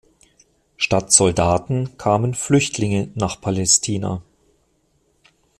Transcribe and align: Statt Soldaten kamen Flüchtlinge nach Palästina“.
Statt 0.77 1.11
Soldaten 1.11 1.95
kamen 1.99 2.33
Flüchtlinge 2.33 3.11
nach 3.13 3.39
Palästina“. 3.39 4.23